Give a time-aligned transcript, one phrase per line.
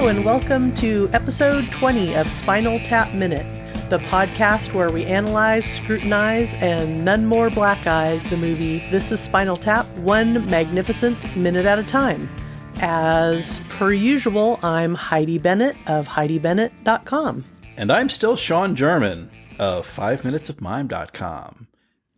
[0.00, 3.44] Hello, and welcome to episode 20 of Spinal Tap Minute,
[3.90, 9.20] the podcast where we analyze, scrutinize, and none more black eyes the movie This is
[9.20, 12.34] Spinal Tap, one magnificent minute at a time.
[12.76, 17.44] As per usual, I'm Heidi Bennett of HeidiBennett.com.
[17.76, 21.66] And I'm still Sean German of 5minutesofmime.com.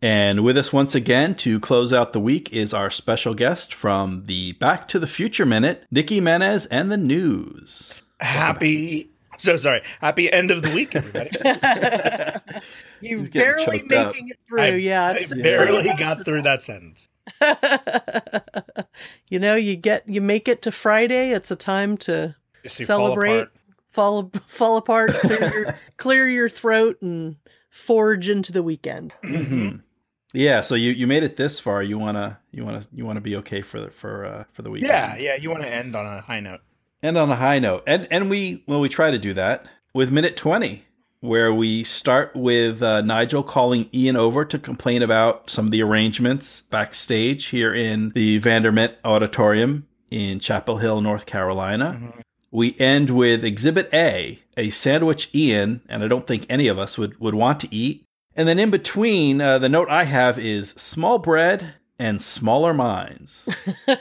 [0.03, 4.25] And with us once again to close out the week is our special guest from
[4.25, 7.93] the Back to the Future Minute, Nick Jimenez and the News.
[8.19, 11.29] Happy, so sorry, happy end of the week, everybody.
[13.01, 14.15] You're barely making up.
[14.17, 14.61] it through.
[14.61, 17.07] I, yeah, I barely got through that sentence.
[19.29, 21.31] you know, you get you make it to Friday.
[21.31, 22.35] It's a time to
[22.67, 23.47] celebrate,
[23.89, 24.35] fall apart.
[24.35, 27.37] fall, fall apart, clear your, clear your throat, and
[27.69, 29.13] forge into the weekend.
[29.23, 29.77] Mm-hmm.
[30.33, 31.83] Yeah, so you, you made it this far.
[31.83, 34.89] You wanna you wanna you wanna be okay for the, for uh, for the weekend.
[34.89, 35.35] Yeah, yeah.
[35.35, 36.61] You want to end on a high note.
[37.03, 40.11] End on a high note, and and we well we try to do that with
[40.11, 40.85] minute twenty,
[41.19, 45.83] where we start with uh, Nigel calling Ian over to complain about some of the
[45.83, 51.97] arrangements backstage here in the Vandermint Auditorium in Chapel Hill, North Carolina.
[51.99, 52.19] Mm-hmm.
[52.51, 56.99] We end with Exhibit A, a sandwich Ian, and I don't think any of us
[56.99, 60.69] would, would want to eat, and then in between, uh, the note I have is
[60.71, 63.47] small bread and smaller minds.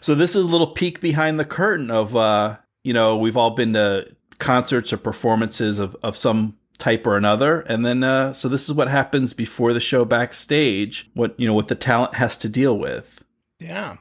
[0.00, 3.50] so this is a little peek behind the curtain of, uh, you know, we've all
[3.50, 7.60] been to concerts or performances of, of some type or another.
[7.60, 11.54] And then, uh, so this is what happens before the show backstage, what, you know,
[11.54, 13.24] what the talent has to deal with.
[13.60, 13.96] Yeah.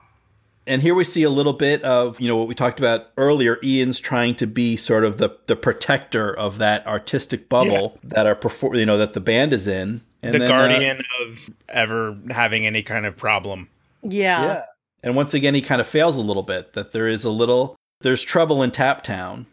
[0.68, 3.58] And here we see a little bit of, you know, what we talked about earlier.
[3.64, 8.10] Ian's trying to be sort of the, the protector of that artistic bubble yeah.
[8.10, 10.02] that are perform, you know, that the band is in.
[10.22, 13.70] And the then, uh, guardian uh, of ever having any kind of problem.
[14.04, 14.46] Yeah.
[14.46, 14.64] yeah.
[15.04, 16.74] And once again, he kind of fails a little bit.
[16.74, 19.48] That there is a little, there's trouble in Tap Town.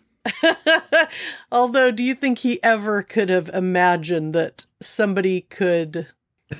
[1.52, 6.08] Although, do you think he ever could have imagined that somebody could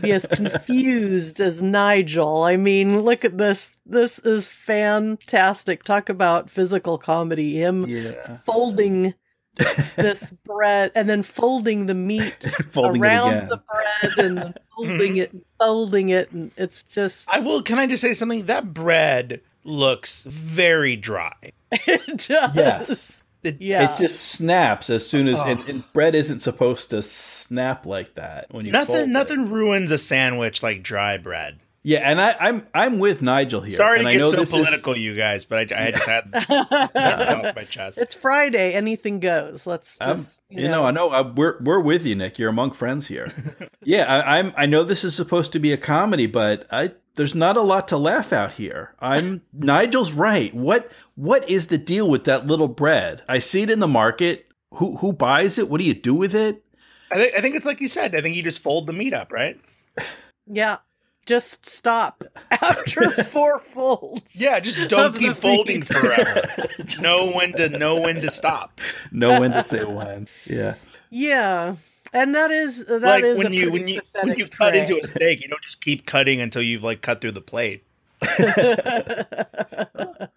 [0.00, 2.44] be as confused as Nigel.
[2.44, 3.76] I mean, look at this.
[3.87, 5.82] This is fantastic.
[5.82, 7.60] Talk about physical comedy.
[7.60, 8.38] Him yeah.
[8.44, 9.15] folding
[9.97, 16.10] this bread and then folding the meat folding around the bread and folding it folding
[16.10, 18.47] it and it's just I will can I just say something?
[18.47, 21.34] That bread looks very dry.
[21.71, 22.56] It does.
[22.56, 23.22] Yes.
[23.43, 23.94] It, yeah.
[23.94, 25.47] it just snaps as soon as oh.
[25.47, 29.50] and, and, bread isn't supposed to snap like that when you nothing nothing it.
[29.50, 31.60] ruins a sandwich like dry bread.
[31.84, 33.77] Yeah, and I, am I'm, I'm with Nigel here.
[33.77, 34.98] Sorry to get so political, is...
[34.98, 37.97] you guys, but I, I just had off my chest.
[37.97, 39.66] It's Friday, anything goes.
[39.66, 40.82] Let's just you, you know.
[40.82, 40.84] know.
[40.84, 42.38] I know I, uh, we're we're with you, Nick.
[42.38, 43.32] You're among friends here.
[43.82, 44.53] yeah, I, I'm.
[44.56, 47.89] I know this is supposed to be a comedy, but I there's not a lot
[47.89, 48.95] to laugh out here.
[49.01, 50.55] I'm Nigel's right.
[50.55, 53.23] What what is the deal with that little bread?
[53.29, 54.47] I see it in the market.
[54.75, 55.69] Who who buys it?
[55.69, 56.65] What do you do with it?
[57.11, 58.15] I think I think it's like you said.
[58.15, 59.61] I think you just fold the meat up, right?
[60.47, 60.78] Yeah.
[61.27, 64.41] Just stop after four folds.
[64.41, 65.89] Yeah, just don't keep folding meat.
[65.89, 66.45] forever.
[67.01, 68.81] know when to know when to stop.
[69.11, 70.28] Know when to say when.
[70.47, 70.77] Yeah.
[71.11, 71.75] Yeah
[72.13, 75.09] and that is that like is when you when you when you cut into a
[75.09, 77.85] steak, you don't just keep cutting until you've like cut through the plate.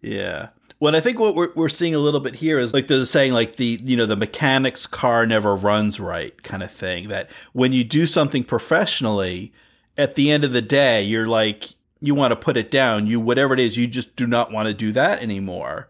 [0.00, 0.48] yeah.
[0.78, 3.32] Well, I think what we're, we're seeing a little bit here is like they're saying
[3.32, 7.08] like the you know the mechanic's car never runs right kind of thing.
[7.08, 9.52] That when you do something professionally,
[9.96, 11.64] at the end of the day, you're like
[12.00, 13.06] you want to put it down.
[13.06, 15.88] You whatever it is, you just do not want to do that anymore.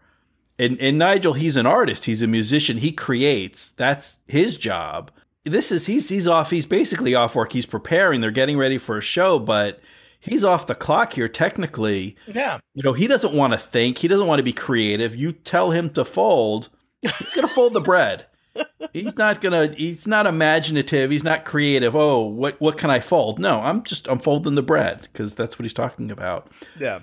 [0.57, 2.05] And and Nigel, he's an artist.
[2.05, 2.77] He's a musician.
[2.77, 3.71] He creates.
[3.71, 5.11] That's his job
[5.47, 6.51] this is he's he's off.
[6.51, 7.53] He's basically off work.
[7.53, 8.21] He's preparing.
[8.21, 9.79] They're getting ready for a show, but
[10.19, 12.15] he's off the clock here technically.
[12.27, 12.59] Yeah.
[12.73, 13.97] You know, he doesn't want to think.
[13.97, 15.15] He doesn't want to be creative.
[15.15, 16.69] You tell him to fold,
[17.01, 18.25] he's going to fold the bread.
[18.91, 21.11] He's not going to he's not imaginative.
[21.11, 21.95] He's not creative.
[21.95, 23.37] Oh, what what can I fold?
[23.37, 26.51] No, I'm just I'm folding the bread because that's what he's talking about.
[26.79, 27.01] Yeah.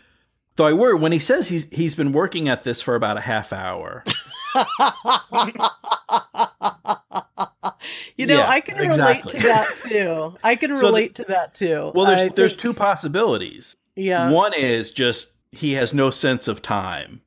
[0.57, 3.21] Though I worry when he says he's he's been working at this for about a
[3.21, 4.03] half hour.
[8.17, 9.41] you know, yeah, I can relate exactly.
[9.41, 10.35] to that too.
[10.43, 11.93] I can relate so the, to that too.
[11.95, 13.77] Well, there's there's two possibilities.
[13.97, 14.31] Yeah.
[14.31, 17.23] One is just he has no sense of time,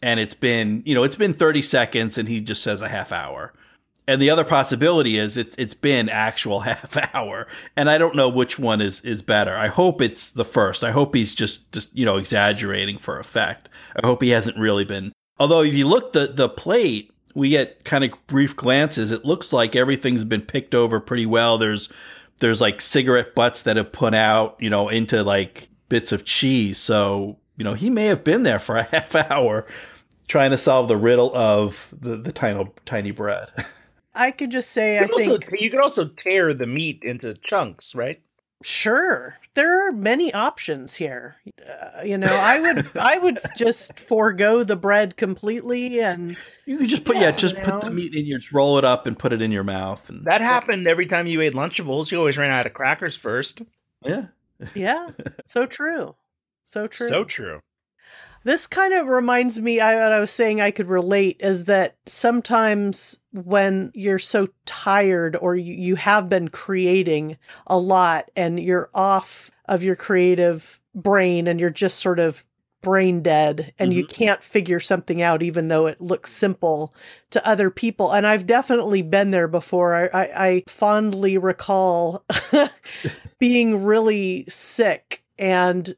[0.00, 3.12] and it's been you know it's been 30 seconds, and he just says a half
[3.12, 3.52] hour.
[4.08, 7.46] And the other possibility is it's it's been actual half hour,
[7.76, 9.56] and I don't know which one is is better.
[9.56, 10.82] I hope it's the first.
[10.82, 13.68] I hope he's just just you know exaggerating for effect.
[14.02, 15.12] I hope he hasn't really been
[15.42, 19.12] Although if you look the the plate, we get kind of brief glances.
[19.12, 21.58] It looks like everything's been picked over pretty well.
[21.58, 21.88] There's
[22.38, 26.78] there's like cigarette butts that have put out, you know, into like bits of cheese.
[26.78, 29.66] So you know, he may have been there for a half hour
[30.28, 33.50] trying to solve the riddle of the, the tiny, tiny bread.
[34.14, 37.02] I could just say, You I could, also, think, you could also tear the meat
[37.02, 38.20] into chunks, right?
[38.62, 41.36] Sure, there are many options here.
[41.66, 46.36] Uh, you know, I would, I would just forego the bread completely, and
[46.66, 48.78] You could just put, yeah, Yeah, just you put the meat in your, just roll
[48.78, 50.08] it up and put it in your mouth.
[50.08, 52.10] And That happened every time you ate Lunchables.
[52.10, 53.62] You always ran out of crackers first.
[54.04, 54.26] yeah.
[54.74, 55.10] yeah,
[55.46, 56.14] so true,
[56.64, 57.08] so true.
[57.08, 57.60] So true.
[58.44, 61.96] This kind of reminds me, I, what I was saying I could relate is that
[62.06, 67.36] sometimes when you're so tired or you, you have been creating
[67.66, 72.44] a lot and you're off of your creative brain and you're just sort of
[72.82, 74.12] brain dead and you mm-hmm.
[74.12, 76.92] can't figure something out, even though it looks simple
[77.30, 78.10] to other people.
[78.12, 79.94] And I've definitely been there before.
[79.94, 82.24] I, I, I fondly recall
[83.38, 85.94] being really sick and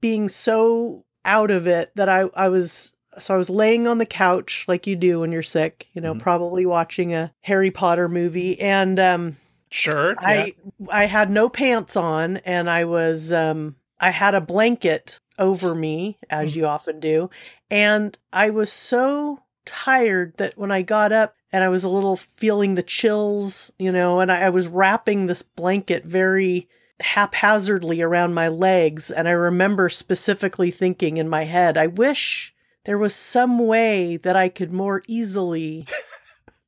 [0.00, 4.06] being so out of it that I, I was so I was laying on the
[4.06, 6.18] couch like you do when you're sick, you know, Mhm.
[6.18, 9.36] probably watching a Harry Potter movie and um
[9.70, 10.10] Sure.
[10.12, 10.16] yeah.
[10.28, 10.54] I
[10.90, 16.18] I had no pants on and I was um I had a blanket over me
[16.30, 17.28] as you often do
[17.70, 22.16] and I was so tired that when I got up and I was a little
[22.16, 26.68] feeling the chills, you know, and I, I was wrapping this blanket very
[27.00, 32.54] haphazardly around my legs and I remember specifically thinking in my head, I wish
[32.84, 35.86] there was some way that I could more easily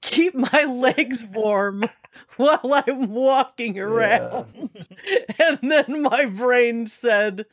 [0.03, 1.89] keep my legs warm
[2.37, 4.71] while I'm walking around.
[5.41, 7.47] And then my brain said,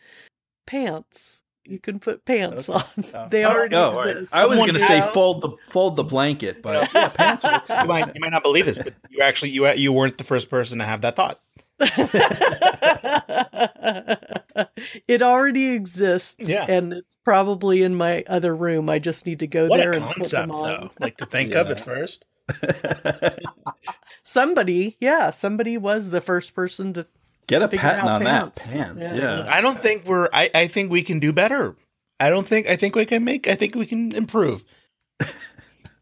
[0.66, 1.42] pants.
[1.68, 2.78] You can put pants Okay.
[2.78, 3.06] on.
[3.14, 4.18] Oh, They oh, already oh, all right.
[4.18, 4.36] exist.
[4.36, 7.70] I was going to say fold the fold the blanket, but yeah, pants works.
[7.82, 10.50] you might you might not believe this, but you actually you you weren't the first
[10.50, 11.40] person to have that thought.
[15.08, 16.66] It already exists, Yeah.
[16.68, 18.90] and it's probably in my other room.
[18.90, 20.64] I just need to go What there a and put concept, them on.
[20.64, 20.92] though.
[21.00, 22.26] Like to think of it first.
[24.24, 27.06] Somebody, yeah, somebody was the first person to.
[27.48, 28.66] Get a Figure patent out on pants.
[28.72, 28.74] that.
[28.76, 29.08] Pants.
[29.08, 29.14] Yeah.
[29.16, 29.46] Yeah.
[29.48, 30.30] I don't think we're.
[30.34, 31.76] I I think we can do better.
[32.20, 32.66] I don't think.
[32.68, 33.48] I think we can make.
[33.48, 34.64] I think we can improve.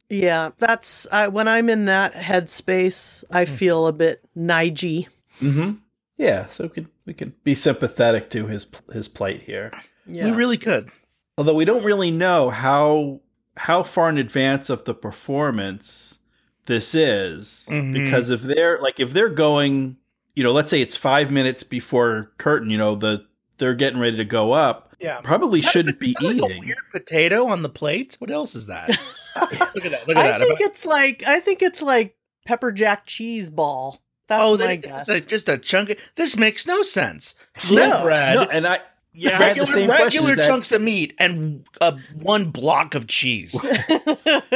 [0.09, 3.25] Yeah, that's I, when I'm in that headspace.
[3.29, 3.55] I Hmm.
[3.55, 5.07] feel a bit nigey.
[5.41, 5.71] Mm-hmm.
[6.17, 6.47] Yeah.
[6.47, 9.71] So we could we could be sympathetic to his his plight here.
[10.05, 10.89] Yeah, We really could.
[11.37, 13.21] Although we don't really know how
[13.57, 16.19] how far in advance of the performance
[16.65, 17.91] this is Mhm.
[17.93, 19.97] because if they're like if they're going,
[20.35, 23.25] you know, let's say it's 5 minutes before curtain, you know, the
[23.57, 25.21] they're getting ready to go up, Yeah.
[25.21, 26.65] probably that shouldn't be is that like a eating.
[26.65, 28.15] weird potato on the plate.
[28.19, 28.89] What else is that?
[29.75, 30.07] look at that.
[30.07, 30.41] Look at I that.
[30.41, 32.15] think it's like I think it's like
[32.45, 33.99] pepper jack cheese ball.
[34.27, 35.07] That's oh, my that- guess.
[35.07, 35.89] just a, just a chunk.
[35.91, 37.35] Of, this makes no sense.
[37.67, 38.79] Blue No, bread, No, and I
[39.13, 40.03] yeah, I had the regular, question.
[40.05, 43.55] regular Is that, chunks of meat, and uh, one block of cheese.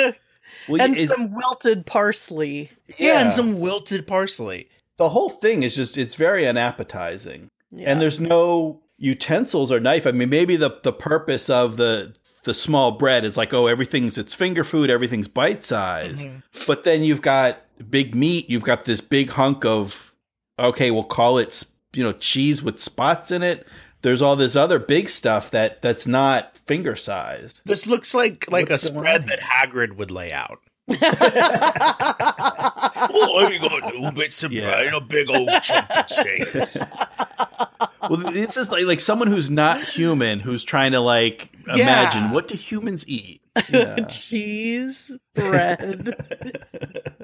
[0.68, 2.72] well, and is- some wilted parsley.
[2.98, 3.22] yeah.
[3.22, 4.70] and some wilted parsley.
[4.98, 7.50] the whole thing is just it's very unappetizing.
[7.72, 7.92] Yeah.
[7.92, 10.08] and there's no utensils or knife.
[10.08, 14.18] I mean, maybe the the purpose of the the small bread is like, oh, everything's
[14.18, 16.24] it's finger food, everything's bite size.
[16.26, 16.44] Mhm.
[16.66, 18.50] But then you've got big meat.
[18.50, 20.14] You've got this big hunk of
[20.60, 23.68] okay, we'll call it you know cheese with spots in it.
[24.04, 27.62] There's all this other big stuff that that's not finger sized.
[27.66, 30.60] This looks like like What's a spread on that Hagrid would lay out.
[33.10, 34.70] Oh, you got two bits of Yeah.
[34.70, 36.78] bread, and a big old chunk of cheese.
[38.10, 41.76] Well, it's just like like someone who's not human who's trying to like Yeah.
[41.82, 43.42] imagine what do humans eat.
[43.70, 44.06] Yeah.
[44.06, 46.14] cheese bread.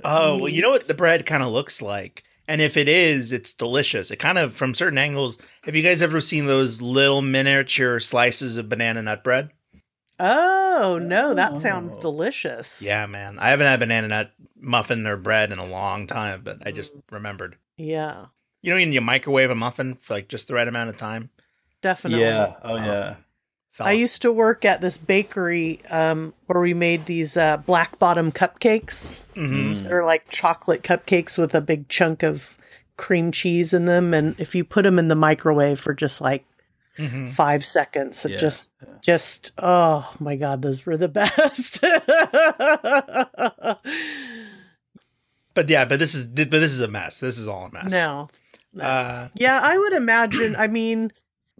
[0.05, 2.23] Oh, well, you know what the bread kind of looks like?
[2.47, 4.11] And if it is, it's delicious.
[4.11, 8.57] It kind of, from certain angles, have you guys ever seen those little miniature slices
[8.57, 9.49] of banana nut bread?
[10.19, 12.01] Oh no, that sounds Oh.
[12.01, 12.81] delicious.
[12.81, 13.39] Yeah, man.
[13.39, 16.93] I haven't had banana nut muffin or bread in a long time, but I just
[17.09, 17.57] remembered.
[17.77, 18.25] Yeah.
[18.61, 21.29] You know, when you microwave a muffin for like just the right amount of time?
[21.81, 22.25] Definitely.
[22.25, 22.53] yeah.
[22.63, 23.15] Oh yeah.
[23.73, 27.97] Felt- I used to work at this bakery um, where we made these uh, black
[27.97, 29.23] bottom cupcakes.
[29.35, 29.75] Mhm.
[29.75, 32.55] So They're like chocolate cupcakes with a big chunk of
[32.97, 36.45] cream cheese in them, and if you put them in the microwave for just like
[36.99, 37.31] Mhm.
[37.31, 38.37] five seconds, it Yeah.
[38.37, 38.69] just,
[39.01, 41.81] just, oh my god, those were the best.
[45.55, 47.19] But yeah, but this is but this is a mess.
[47.19, 47.91] This is all a mess.
[47.91, 48.27] no,
[48.79, 50.55] Uh, yeah, I would imagine.
[50.55, 51.11] I mean,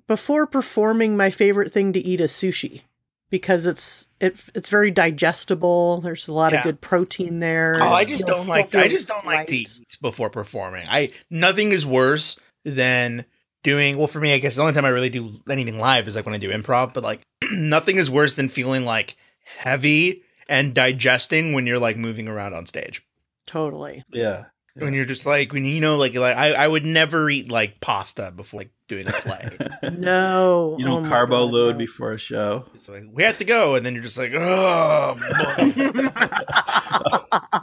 [0.08, 2.82] before performing, my favorite thing to eat is sushi
[3.30, 6.02] because it's it it's very digestible.
[6.02, 6.60] There's a lot Yeah.
[6.60, 7.78] of good protein there.
[7.82, 8.74] Oh, I just don't like.
[8.76, 10.86] I just don't like to eat before performing.
[10.88, 13.26] I nothing is worse than
[13.64, 16.16] doing well for me, I guess the only time I really do anything live is
[16.16, 19.16] like when I do improv, but like nothing is worse than feeling like
[19.58, 23.06] heavy and digesting when you're like moving around on stage.
[23.46, 24.04] Totally.
[24.12, 24.46] Yeah.
[24.76, 27.80] When you're just like when you know like like I, I would never eat like
[27.80, 29.50] pasta before like doing a play.
[29.92, 30.78] No.
[30.80, 31.78] You Oh don't my carbo God, load no.
[31.80, 32.66] before a show.
[32.74, 35.16] it's like we have to go, and then you're just like, oh.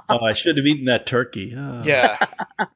[0.08, 1.54] Oh, I should have eaten that turkey.
[1.56, 1.82] Oh.
[1.84, 2.18] yeah.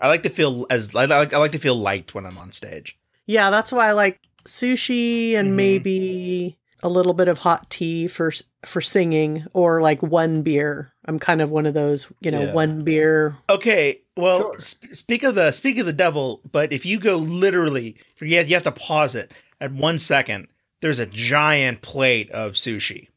[0.00, 2.52] I like to feel as I like I like to feel light when I'm on
[2.52, 2.98] stage.
[3.26, 5.54] Yeah, that's why I like sushi and Mhm.
[5.54, 8.32] maybe a little bit of hot tea for
[8.64, 10.92] for singing or like one beer.
[11.06, 12.52] I'm kind of one of those, you know, Yeah.
[12.52, 13.36] one beer.
[13.48, 14.58] Okay, well, Sure.
[14.60, 18.48] sp- speak of the speak of the devil, but if you go literally, you have,
[18.48, 20.48] you have to pause it at one second.
[20.82, 23.08] There's a giant plate of sushi.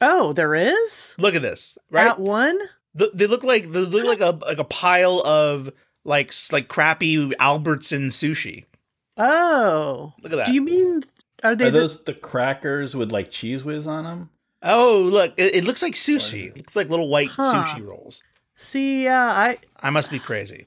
[0.00, 1.14] Oh, there is?
[1.18, 2.04] Look at this, right?
[2.04, 2.58] That one?
[2.96, 5.70] Th- they look like they look like a like a pile of
[6.04, 8.64] like like crappy Albertson sushi.
[9.16, 10.12] Oh.
[10.22, 10.46] Look at that.
[10.46, 11.02] Do you mean
[11.42, 14.30] are they Are the- those the crackers with like cheese whiz on them?
[14.62, 16.48] oh, look, it, it looks like sushi.
[16.48, 17.64] It looks like little white Huh.
[17.64, 18.22] sushi rolls.
[18.54, 20.66] See, yeah, I I must be crazy.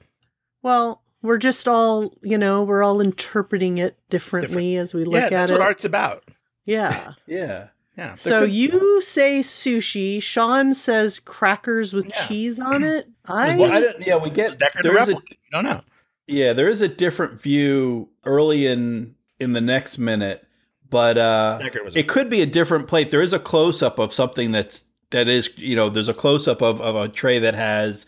[0.62, 5.26] well, we're just all, you know, we're all interpreting it differently as we look yeah,
[5.26, 5.52] at that's it.
[5.54, 6.24] That's what art's about.
[6.64, 7.12] yeah.
[7.26, 7.68] Yeah.
[7.96, 8.14] Yeah.
[8.14, 12.26] So could- you say sushi, Sean says crackers with Yeah.
[12.26, 13.06] cheese on it.
[13.26, 14.06] I Well, I don't.
[14.06, 15.36] Yeah, we get Decorative there is a replica.
[15.52, 15.80] No, no.
[16.26, 20.44] yeah there is a different view early in in the next minute,
[20.92, 21.58] but uh
[21.94, 23.10] it could be a different plate.
[23.10, 26.46] There is a close up of something that's that is you know there's a close
[26.46, 28.06] up of of a tray that has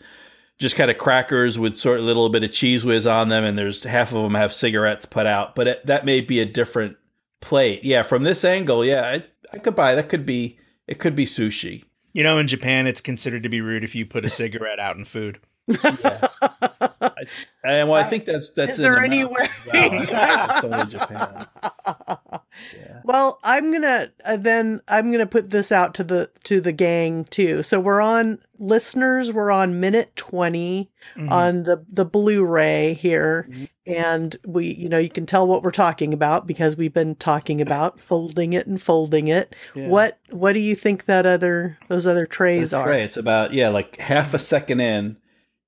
[0.57, 3.57] just kind of crackers with sort of little bit of cheese whiz on them, and
[3.57, 6.95] there's half of them have cigarettes put out, but it, that may be a different
[7.41, 7.83] plate.
[7.83, 10.07] Yeah, from this angle, yeah, I, I could buy that.
[10.07, 11.83] Could be it could be sushi.
[12.13, 14.95] You know, in Japan, it's considered to be rude if you put a cigarette out
[14.95, 15.39] in food.
[15.83, 15.99] And
[17.89, 19.49] well, I think that's that's Is in there the anywhere?
[19.73, 20.15] mountains well.
[20.15, 21.47] I think it's only Japan.
[22.75, 23.01] Yeah.
[23.03, 27.25] Well, I'm gonna uh, then I'm gonna put this out to the to the gang
[27.25, 27.63] too.
[27.63, 29.31] So we're on listeners.
[29.33, 31.31] We're on minute 20 Mhm.
[31.31, 33.69] on the the Blu-ray here, Mhm.
[33.85, 37.61] and we you know you can tell what we're talking about because we've been talking
[37.61, 39.53] about folding it and folding it.
[39.75, 39.87] Yeah.
[39.87, 42.89] What what do you think that other those other trays That's are?
[42.89, 43.01] right.
[43.01, 45.17] It's about yeah, like half a second in,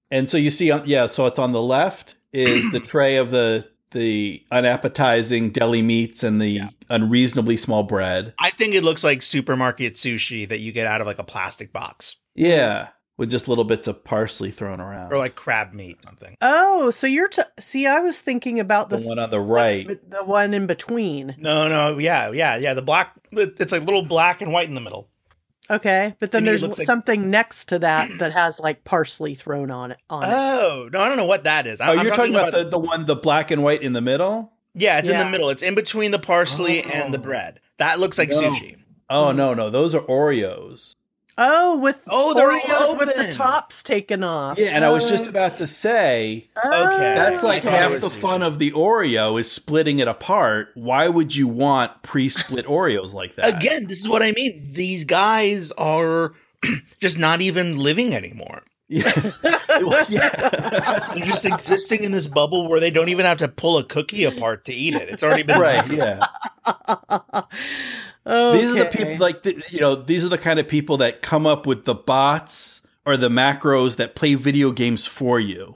[0.09, 1.07] and so you see, um, yeah.
[1.07, 6.41] So it's on the left is the tray of the the unappetizing deli meats and
[6.41, 6.69] the Yeah.
[6.89, 8.33] unreasonably small bread.
[8.39, 11.71] I think it looks like supermarket sushi that you get out of like a plastic
[11.73, 15.11] box Yeah, with just little bits of parsley thrown around.
[15.11, 16.35] or like crab meat something.
[16.41, 19.87] Oh, so you're t- see, I was thinking about the the one on the right.
[20.09, 21.35] the one in between.
[21.37, 22.73] No, no, yeah, yeah, yeah.
[22.73, 25.09] The black, it's like little black and white in the middle.
[25.69, 29.69] Okay, but then there's looks like- something next to that that has like parsley thrown
[29.69, 29.97] on it.
[30.09, 30.27] On it.
[30.29, 31.81] Oh no, I don't know what that is.
[31.81, 34.53] Oh, you're talking, about, the, the one, the black and white in the middle.
[34.73, 35.49] yeah, it's in the middle.
[35.49, 36.89] It's in between the parsley Oh.
[36.89, 37.21] and the oh.
[37.21, 37.59] bread.
[37.77, 38.39] That looks like No.
[38.41, 38.77] sushi.
[39.09, 40.93] Oh no, no, those are Oreos.
[41.37, 44.57] Oh, with Oh, they're Oreos with the tops taken off.
[44.57, 45.29] Yeah, and I was just oh.
[45.29, 47.15] about to say Oh, Okay.
[47.15, 50.69] That's like I half the was fun of the Oreo is splitting it apart.
[50.73, 53.55] Why would you want pre-split Oreos like that?
[53.55, 54.71] Again, this is what I mean.
[54.71, 56.33] These guys are
[56.99, 58.63] just not even living anymore.
[58.87, 59.11] Yeah.
[59.79, 61.11] Well, yeah.
[61.13, 64.23] They're just existing in this bubble where they don't even have to pull a cookie
[64.23, 65.07] apart to eat it.
[65.07, 66.25] It's already been right, yeah.
[68.27, 68.61] okay.
[68.61, 71.21] These are the people like the, you know, these are the kind of people that
[71.21, 75.75] come up with the bots or the macros that play video games for you.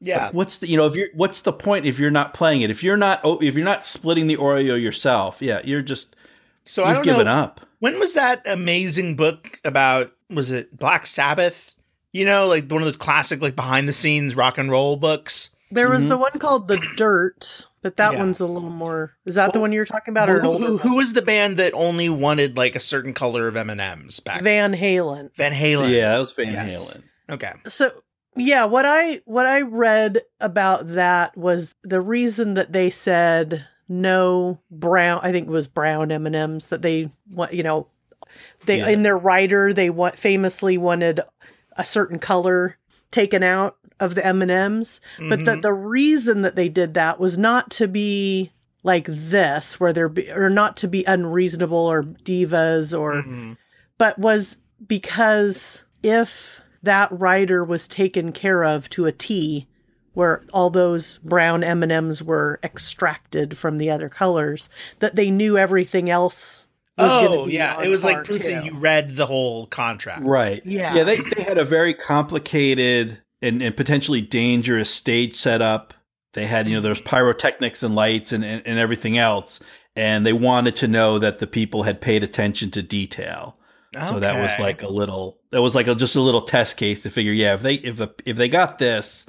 [0.00, 0.30] Yeah.
[0.30, 2.70] What's the you know, if you're what's the point if you're not playing it?
[2.70, 6.14] If you're not oh, if you're not splitting the Oreo yourself, yeah, you're just
[6.66, 7.32] So I don't given know.
[7.32, 7.60] up.
[7.80, 10.12] When was that amazing book about?
[10.30, 11.74] Was it Black Sabbath?
[12.12, 15.50] You know, like one of those classic, like behind the scenes rock and roll books.
[15.70, 16.08] There was Mhm.
[16.10, 18.18] the one called The Dirt, but that Yeah.
[18.18, 19.12] one's a little more.
[19.26, 21.74] Is that the one you're talking about, or who, who, who was the band that
[21.74, 24.42] only wanted like a certain color of M and M's back?
[24.42, 25.30] Van Halen?
[25.36, 25.90] Van Halen.
[25.90, 26.72] Yeah, that was Van Yes.
[26.74, 27.02] Halen.
[27.30, 27.52] Okay.
[27.66, 27.90] So
[28.36, 34.60] yeah, what I what I read about that was the reason that they said no
[34.70, 35.20] brown.
[35.22, 37.52] I think it was brown M and M's that they want.
[37.54, 37.86] You know,
[38.66, 38.88] they Yeah.
[38.88, 41.20] in their writer they want famously wanted
[41.76, 42.76] a certain color
[43.10, 45.00] taken out of the M and M's.
[45.18, 45.62] But the Mhm.
[45.62, 48.52] the reason that they did that was not to be
[48.84, 53.56] like this, where they're be, or not to be unreasonable or divas or Mhm.
[53.98, 59.66] but was because if that writer was taken care of to a T,
[60.14, 64.68] where all those brown M and M's were extracted from the other colors,
[65.00, 66.66] that they knew everything else.
[67.00, 70.24] Oh yeah, it was like par, proof that you read the whole contract.
[70.24, 70.60] Right.
[70.64, 70.94] Yeah.
[70.96, 75.94] Yeah, they, they had a very complicated and, and potentially dangerous stage setup
[76.34, 77.08] They had, you know, there's mm-hmm.
[77.08, 79.60] pyrotechnics and lights and, and, and everything else.
[79.96, 83.56] And they wanted to know that the people had paid attention to detail.
[84.06, 87.02] So that was like a little, that was like a, just a little test case
[87.02, 89.26] to figure, yeah, if they, if the, if they got this,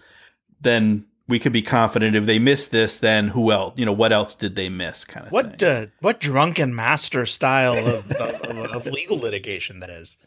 [0.61, 2.15] then we could be confident.
[2.15, 5.27] If they missed this, then who else, you know, what else did they miss kind
[5.27, 5.69] of What thing.
[5.69, 10.17] uh, what drunken master style of, of, of, of legal litigation that is?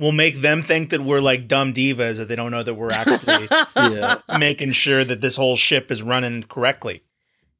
[0.00, 2.90] We'll make them think that we're like dumb divas that they don't know that we're
[2.90, 4.18] actually yeah.
[4.38, 7.02] making sure that this whole ship is running correctly.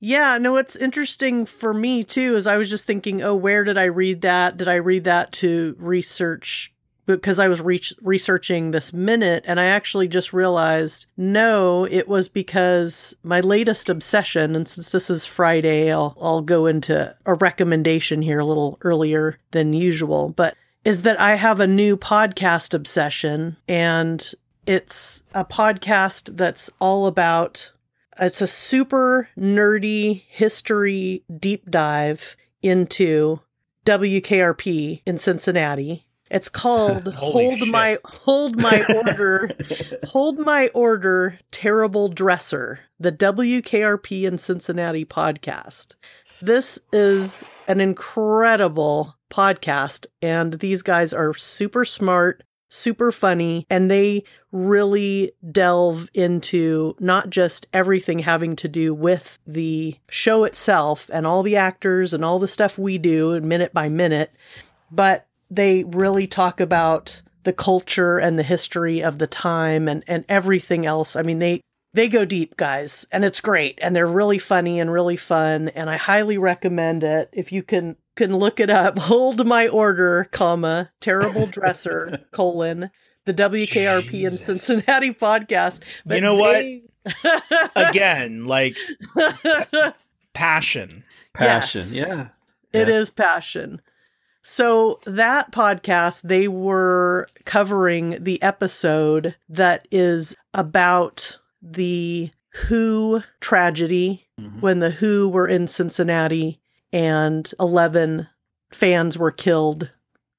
[0.00, 3.78] Yeah, no, what's interesting for me too is I was just thinking, oh, where did
[3.78, 4.56] I read that?
[4.56, 6.72] Did I read that to research?
[7.06, 12.28] Because I was re- researching this minute and I actually just realized no, it was
[12.28, 18.22] because my latest obsession, and since this is Friday, I'll, I'll go into a recommendation
[18.22, 23.56] here a little earlier than usual, but is that I have a new podcast obsession
[23.66, 24.32] and
[24.66, 27.72] it's a podcast that's all about
[28.18, 33.40] it's a super nerdy history deep dive into
[33.84, 36.05] WKRP in Cincinnati.
[36.30, 37.98] It's called Hold My.
[38.04, 39.50] Hold My Order
[40.04, 45.94] Hold My Order Terrible Dresser, the WKRP in Cincinnati podcast.
[46.42, 54.24] This is an incredible podcast and these guys are super smart, super funny, and they
[54.52, 61.42] really delve into not just everything having to do with the show itself and all
[61.42, 64.32] the actors and all the stuff we do minute by minute,
[64.90, 70.24] but they really talk about the culture and the history of the time and, and
[70.28, 71.14] everything else.
[71.16, 71.60] I mean, they
[71.94, 75.88] they go deep, guys, and it's great, and they're really funny and really fun, and
[75.88, 77.30] I highly recommend it.
[77.32, 82.90] If you can can look it up, hold my order, comma terrible dresser colon
[83.24, 85.80] the WKRP in Cincinnati podcast.
[86.04, 86.64] But You know what?
[87.24, 87.72] what?
[87.90, 88.76] Again, like
[90.32, 91.04] passion.
[91.34, 91.82] Passion.
[91.90, 91.94] Yes.
[91.94, 92.28] Yeah.
[92.72, 92.94] It Yeah.
[92.94, 93.80] is passion.
[94.48, 102.30] So that podcast, they were covering the episode that is about the
[102.68, 104.60] Who tragedy Mhm.
[104.60, 106.60] when the Who were in Cincinnati
[106.92, 108.28] and 11
[108.70, 109.90] fans were killed,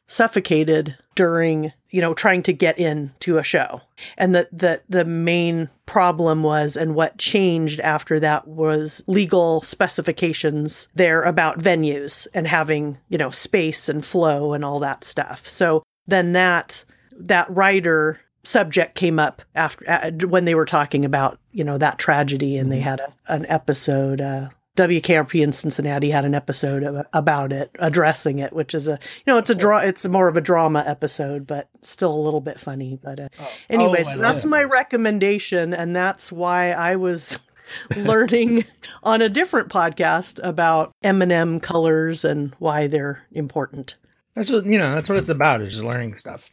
[0.08, 3.82] suffocated during, you know, trying to get into a show.
[4.18, 10.88] And that the, the main problem was and what changed after that was legal specifications
[10.94, 15.48] there about venues and having, you know, space and flow and all that stuff.
[15.48, 16.86] So then that
[17.20, 21.98] that writer subject came up after uh, when they were talking about you know that
[21.98, 24.48] tragedy and they had a, an episode uh
[24.78, 28.92] WKRP in Cincinnati had an episode ab- about it, addressing it, which is a
[29.26, 32.40] you know it's a draw it's more of a drama episode, but still a little
[32.42, 32.98] bit funny.
[33.04, 33.28] But uh,
[33.70, 34.48] anyway, Oh, so that's it.
[34.48, 37.38] my recommendation, and that's why I was
[37.98, 38.64] learning
[39.04, 43.96] on a different podcast about M&M colors and why they're important.
[44.36, 44.94] That's what you know.
[44.96, 45.62] That's what it's about.
[45.62, 46.50] Is learning stuff.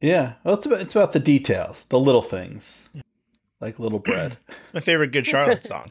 [0.00, 0.34] Yeah.
[0.44, 2.88] Well, it's about, it's about the details, the little things,
[3.60, 4.36] like little bread.
[4.74, 5.88] My favorite Good Charlotte song.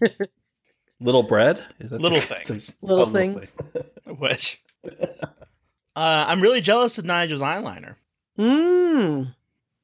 [1.00, 1.62] little bread.
[1.78, 2.74] Is that- Little it's a- things.
[2.82, 3.54] Little things.
[4.06, 5.24] Which uh,
[5.96, 7.96] I'm really jealous of Nigel's eyeliner.
[8.38, 9.34] Mm,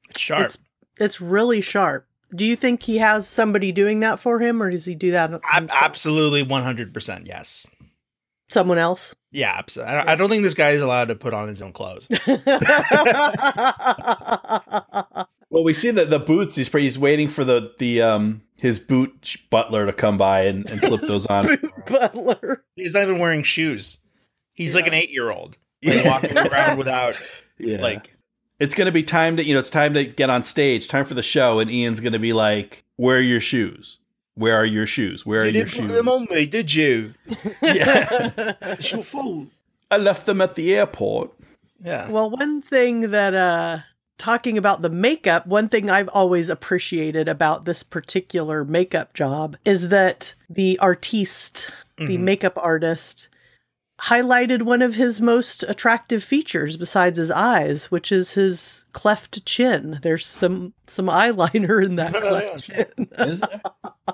[0.09, 0.45] It's sharp.
[0.45, 0.57] It's
[0.99, 2.07] it's really sharp.
[2.35, 5.31] Do you think he has somebody doing that for him, or does he do that
[5.31, 5.81] Ab- himself?
[5.83, 6.93] absolutely 100.
[6.93, 7.65] percent Yes.
[8.49, 9.15] someone else?
[9.31, 9.53] Yeah.
[9.57, 9.93] Absolutely.
[9.93, 12.07] I, don't- I don't think this guy is allowed to put on his own clothes.
[15.49, 16.55] Well, we see that the boots.
[16.55, 20.83] He's he's waiting for the the um his boot butler to come by and, and
[20.83, 21.45] slip those on.
[21.45, 22.63] Boot Butler.
[22.75, 23.99] He's not even wearing shoes.
[24.53, 27.19] He's like an eight year old, like walking around without
[27.59, 27.77] Yeah.
[27.81, 28.11] like.
[28.59, 31.13] it's gonna be time to you know it's time to get on stage, time for
[31.13, 33.99] the show, and Ian's gonna be like, "Where are your shoes?
[34.35, 35.25] Where are your shoes?
[35.25, 37.13] Where are You your didn't put shoes?" them on me, did you?
[37.61, 38.53] Yeah.
[38.61, 39.47] It's your fault.
[39.91, 41.31] I left them at the airport.
[41.83, 42.09] Yeah.
[42.09, 43.79] well, one thing that uh
[44.17, 49.89] talking about the makeup, one thing I've always appreciated about this particular makeup job is
[49.89, 52.21] that the artiste, the Mhm.
[52.21, 53.29] makeup artist,
[53.99, 59.99] highlighted one of his most attractive features besides his eyes, which is his cleft chin.
[60.03, 62.85] There's some some eyeliner in that cleft chin.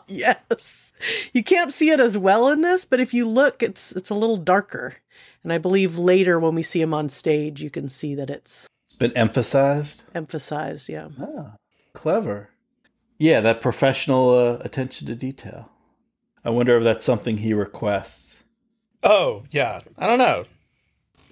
[0.08, 0.94] Yes.
[1.34, 4.16] You can't see it as well in this, but if you look, it's it's a
[4.16, 4.96] little darker.
[5.44, 8.68] And I believe later when we see him on stage, you can see that It's
[9.00, 10.04] been emphasized.
[10.16, 10.90] emphasized.
[10.90, 11.10] Yeah.
[11.20, 11.56] Ah,
[11.94, 12.50] clever.
[13.18, 15.70] Yeah, that professional uh, attention to detail.
[16.46, 18.44] I wonder if that's something he requests,
[19.02, 19.82] Oh yeah.
[19.98, 20.46] I don't know.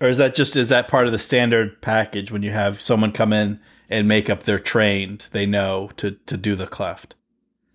[0.02, 3.12] or is that just is that part of the standard package when you have someone
[3.12, 7.16] come in and make up they're trained, they know to to do the cleft.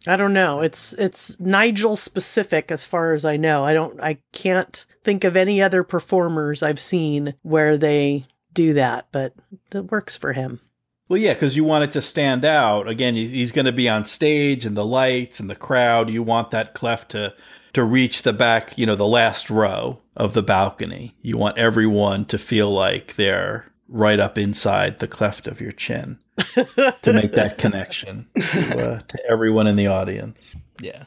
[0.06, 0.60] I don't know.
[0.60, 3.64] It's it's Nigel specific as far as I know.
[3.64, 9.06] I don't I can't think of any other performers I've seen where they do that,
[9.12, 9.34] but
[9.72, 10.60] it works for him.
[11.08, 12.88] Well, yeah, because you want it to stand out.
[12.88, 16.10] Again, he's, he's going to be on stage and the lights and the crowd.
[16.10, 17.34] You want that cleft to
[17.74, 21.14] to reach the back, you know, the last row of the balcony.
[21.20, 26.18] You want everyone to feel like they're right up inside the cleft of your chin
[26.54, 30.56] to make that connection to, uh, to everyone in the audience.
[30.80, 31.04] Yeah.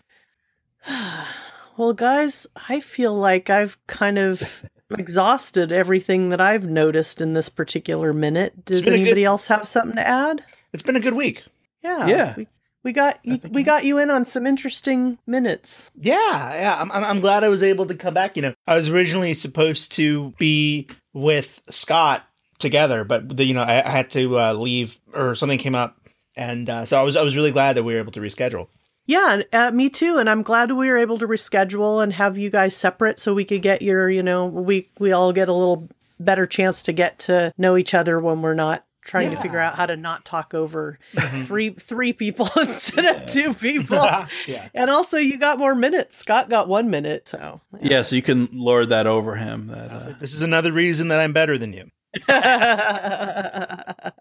[1.77, 4.63] well, guys, I feel like I've kind of
[4.97, 8.65] exhausted everything that I've noticed in this particular minute.
[8.65, 10.43] Does anybody good, else have something to add?
[10.73, 11.43] It's been a good week.
[11.83, 12.07] Yeah.
[12.07, 12.33] Yeah.
[12.37, 12.47] We,
[12.83, 15.91] we got you, we got you in on some interesting minutes.
[15.95, 16.77] Yeah, yeah.
[16.79, 18.37] I'm I'm glad I was able to come back.
[18.37, 22.23] You know, I was originally supposed to be with Scott
[22.57, 25.97] together, but the, you know, I, I had to uh, leave or something came up,
[26.35, 28.67] and uh, so I was I was really glad that we were able to reschedule.
[29.09, 30.19] Yeah, uh, me too.
[30.19, 33.43] And I'm glad we were able to reschedule and have you guys separate so we
[33.43, 37.17] could get your, you know, we we all get a little better chance to get
[37.19, 39.35] to know each other when we're not trying yeah.
[39.35, 41.41] to figure out how to not talk over mm-hmm.
[41.41, 43.13] three three people instead yeah.
[43.13, 43.97] of two people.
[44.45, 44.69] yeah.
[44.75, 46.15] And also you got more minutes.
[46.15, 47.61] Scott got 1 minute, so.
[47.81, 50.13] Yeah, yeah so you can lord that over him that uh...
[50.19, 51.89] this is another reason that I'm better than you.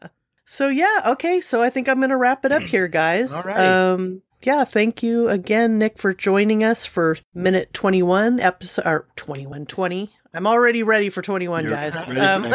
[0.47, 3.35] so yeah, okay, so I think I'm going to wrap it up here, guys.
[3.35, 3.59] All right.
[3.59, 10.11] Um yeah, thank you again, Nick, for joining us for minute 21, episode or 2120.
[10.35, 11.97] I'm already ready for 21, You're guys.
[11.97, 12.47] Um,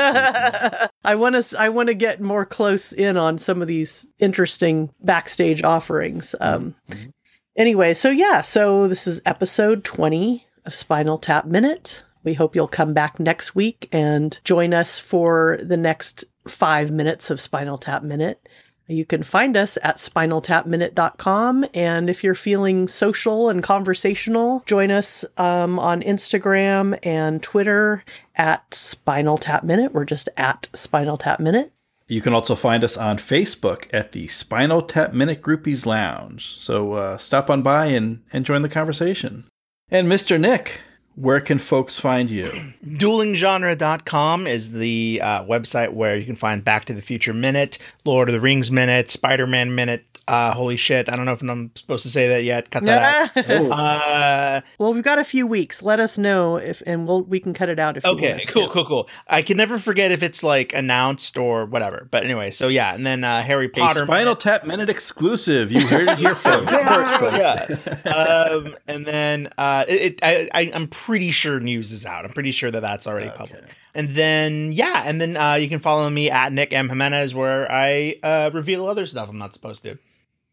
[1.03, 4.91] I want to I want to get more close in on some of these interesting
[5.01, 6.35] backstage offerings.
[6.39, 7.09] Um, mm-hmm.
[7.55, 12.03] Anyway, so yeah, so this is episode 20 of Spinal Tap Minute.
[12.23, 17.29] We hope you'll come back next week and join us for the next five minutes
[17.29, 18.47] of Spinal Tap Minute.
[18.87, 21.65] You can find us at spinaltapminute.com.
[21.73, 28.03] And if you're feeling social and conversational, join us um, on Instagram and Twitter
[28.35, 29.93] at Spinal Tap Minute.
[29.93, 31.71] We're just at Spinal Tap Minute.
[32.07, 36.45] You can also find us on Facebook at the Spinal Tap Minute Groupies Lounge.
[36.45, 39.45] So uh, stop on by and, and join the conversation.
[39.89, 40.39] And Mr.
[40.39, 40.81] Nick,
[41.15, 42.45] where can folks find you?
[42.85, 48.29] Duelinggenre.com is the uh, website where you can find Back to the Future Minute, Lord
[48.29, 50.05] of the Rings Minute, Spider Man Minute.
[50.25, 51.09] Uh, holy shit.
[51.09, 52.71] I don't know if I'm supposed to say that yet.
[52.71, 53.49] Cut that out.
[53.49, 55.83] uh, well, we've got a few weeks.
[55.83, 58.85] Let us know if, and we'll, we can cut it out if Okay, cool, cool,
[58.85, 59.09] cool.
[59.27, 62.07] I can never forget if it's like announced or whatever.
[62.09, 62.95] But anyway, so yeah.
[62.95, 64.03] And then uh, Harry Potter.
[64.03, 64.39] A Spinal minute.
[64.39, 65.73] Tap Minute exclusive.
[65.73, 68.05] You heard it here first.
[68.05, 68.09] yeah.
[68.09, 72.23] um, and then uh, it, I, I, I'm pretty sure news is out.
[72.23, 73.37] I'm pretty sure that that's already okay.
[73.37, 73.63] public.
[73.93, 77.69] And then yeah, and then uh, you can follow me at Nick M Jimenez where
[77.71, 79.97] I uh, reveal other stuff I'm not supposed to.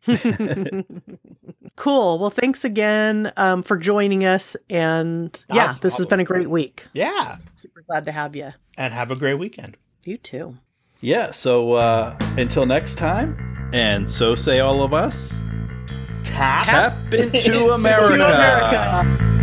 [1.76, 2.18] cool.
[2.18, 6.86] Well, thanks again um, for joining us, and yeah, this has been a great week.
[6.94, 9.76] Yeah, super glad to have you, and have a great weekend.
[10.04, 10.56] You too.
[11.00, 11.30] Yeah.
[11.30, 15.38] So uh, until next time, and so say all of us.
[16.24, 18.14] Tap, tap into America.
[18.14, 19.39] America.